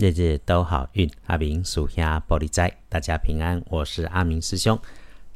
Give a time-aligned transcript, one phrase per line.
[0.00, 1.10] 日日都好运。
[1.26, 3.60] 阿明属下玻璃斋，大家平安。
[3.68, 4.78] 我是阿明师兄。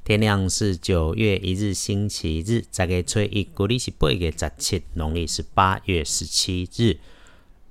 [0.04, 6.98] 天亮是九月一日星期日，再给吹一古历是八月十七，农历是八月十七日。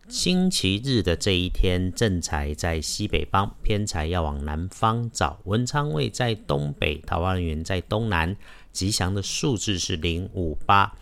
[0.09, 5.39] 星期日的这一天，正财在西北方，偏财要往南方找。
[5.45, 8.35] 文昌位在东北，桃花源在东南。
[8.73, 10.93] 吉祥的数字是零五八。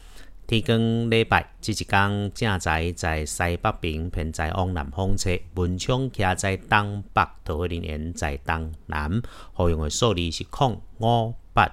[0.50, 5.38] 天光礼拜，这一天正在在西北边，偏在往南方车。
[5.54, 9.22] 文昌徛在东北，桃花源在东南。
[9.54, 11.70] 好用的数字是空五八。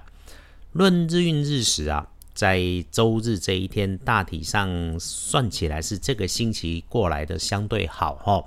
[0.72, 2.60] 论日运日时啊，在
[2.90, 8.44] 周日这一天，大体上算起来是这个星期过来的相对好哈。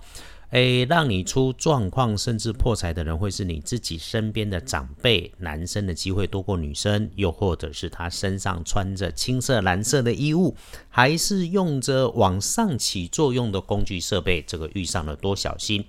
[0.51, 5.31] 诶，让你出状况甚至破财的人，会是你自己身边的长辈。
[5.37, 10.55] 男生的机会多过女生，又或者是他身上穿着青色、蓝色的衣物，
[10.89, 15.85] 还是用着往上起作用的工具设备，这个遇上了多小心，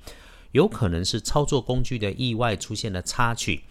[0.52, 3.62] 有可能是操作工具的意外出现了插曲。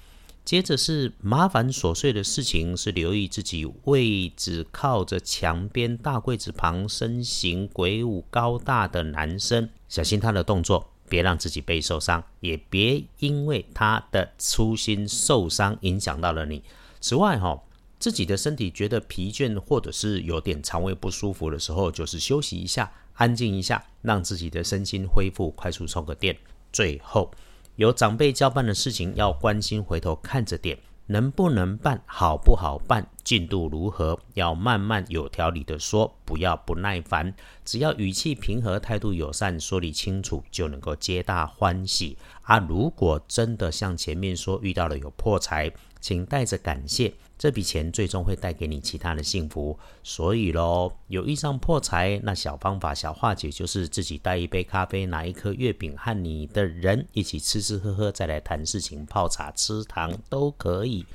[0.50, 16.64] 接着是麻烦琐碎的事情，是留意自己位置靠着墙边大柜子旁，身形鬼舞高大的男生，小心他的动作，别让自己被受伤，也别因为他的粗心受伤影响到了你。
[17.00, 17.62] 此外，哈，
[18.00, 26.36] 自己的身体觉得疲倦或者是有点肠胃不舒服的时候，就是休息一下，安静一下，让自己的身心恢复，快速充个电。
[26.74, 27.30] 最后。
[27.80, 42.60] 有长辈交办的事情要关心，回头看着点，能不能办好不好办，进度如何，要慢慢有条理的说，不要不耐烦，只要语气平和，态度友善，说理清楚，就能够皆大欢喜啊！
[42.60, 47.14] 如果真的像前面说遇到了有破财，请带着感谢。
[47.38, 61.06] 这笔钱最终会带给你其他的幸福，所以喽，有遇上破财，那小方法、小化解就是自己带一杯咖啡，拿一颗月饼，和你的人一起吃吃喝喝，再来谈事情，泡茶吃糖都可以。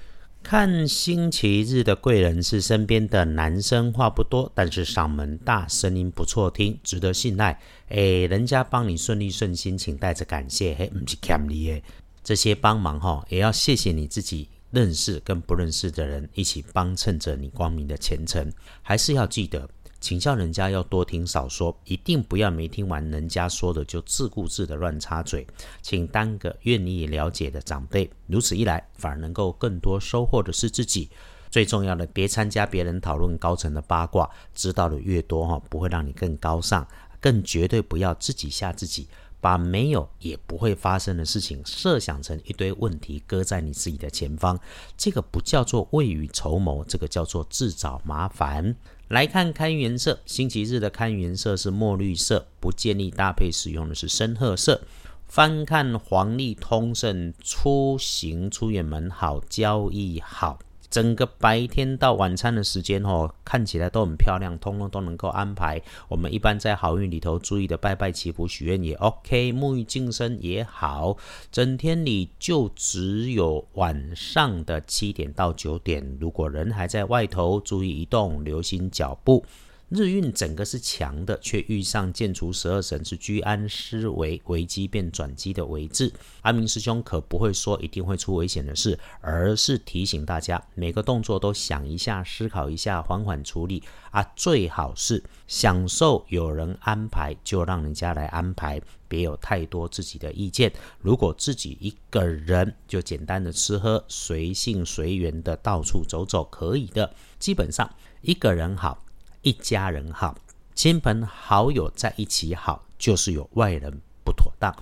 [0.42, 7.61] 看星期日的贵人是身边的男生，话不多，但是嗓门大，声音不错听，值得信赖。
[7.89, 11.83] 哎，人家帮你顺利顺心，请带着感谢，嘿，不是欠你的
[12.22, 14.48] 这些帮忙哈，也要谢谢你自己。
[14.74, 18.52] 认识跟不认识的人一起帮衬着你光明的前程，
[18.83, 19.68] 还是要记得
[20.01, 25.46] 请教人家要多听少说，一定不要没听完人家说的就自顾自的乱插嘴，
[25.80, 31.08] 请当个愿意了解的长辈，如此一来反而能够更多收获的是自己。
[31.51, 36.84] 最重要的，别参加别人讨论高层的八卦，知道的越多哈，不会让你更高尚，
[37.24, 39.08] 更绝对不要自己吓自己。
[39.40, 44.58] 把没有也不会发生的事情设想成一堆问题，搁在你自己的前方，
[44.96, 48.74] 这个不叫做未雨绸缪，这个叫做自找麻烦。
[49.08, 54.80] 来看看颜色，星期日的看颜色是墨绿色，不建议搭配使用的是深褐色。
[55.27, 60.58] 翻看黄历通胜，出行出远门好，交易好。
[60.94, 65.82] 整个白天到晚餐的时间哦，看起来都很漂亮，通通都能够安排。
[66.06, 71.16] 我们一般在好运里头注意的拜拜祈福许愿也 OK，沐浴净身也好。
[71.50, 79.44] 整天里就只有晚上的七点到九点，如果人还在外头，注意移动，留心脚步。
[79.94, 86.12] 日运整个是强的，却遇上建除十二神是居安思危，危机变转机的危字。
[86.42, 94.22] 阿明师兄可不会说一定会出危险的事，而是提醒大家每个动作都想一下、思考一下，缓缓处理啊。
[94.34, 100.72] 最好是享受有人安排，就让人家来安排，别有太多自己的意见。
[100.98, 107.14] 如果自己一个人，就简单的吃喝，随性随缘的到处走走，可以的。
[107.38, 107.88] 基本上
[108.22, 109.03] 一个人好。
[109.44, 110.34] 一家人好，
[110.74, 113.92] 亲朋好友在一起好，就是有外人
[114.24, 114.74] 不妥当。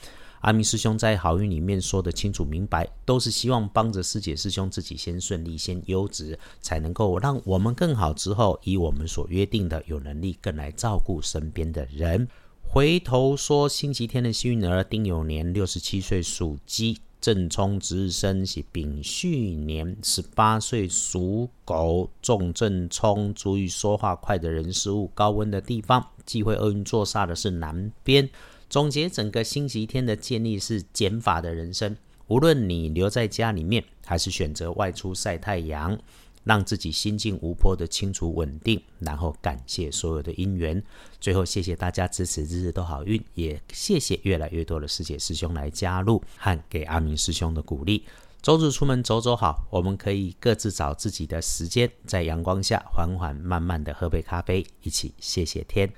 [0.43, 8.15] 阿明师兄在好运里面说的清楚明白，都是希望帮着师姐师兄自己先顺利、先优质，才能够让我们更好。
[8.15, 12.29] 之后以我们所约定的，有能力更来照顾身边的人。
[12.63, 17.01] 回头说星期天的幸运儿丁酉年六十七岁属鸡。
[17.23, 28.29] 正冲值日生是丙戌年，十八岁属狗，重正冲，注意说话快的人事物，高温的地方，忌讳厄运坐煞的是南边。
[28.69, 31.97] 总结整个星期天的建议是减法的人生，
[32.27, 35.97] 无论你留在家里面，还是选择外出晒太阳。
[36.45, 40.83] 让自己心境无波的清楚稳定，然后感谢所有的因缘。
[41.21, 48.05] 最后，谢谢大家支持，日日都好运，也谢谢越来越多的师姐师兄来加入和给阿明师兄的鼓励。
[48.41, 55.89] 周日出门走走好，我们可以各自找自己的时间，在阳光下缓缓慢慢的喝杯咖啡，一起谢谢天。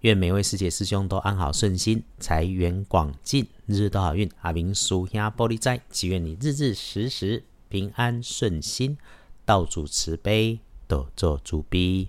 [0.00, 4.28] 愿每位师姐师兄都安好顺心，财源广进，日日都好运。
[4.40, 8.98] 阿明属下玻璃斋，祈愿你日日时时平安顺心，
[9.44, 10.58] 道主慈悲，
[10.88, 12.08] 多做主逼。